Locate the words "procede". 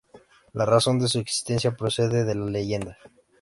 1.77-2.23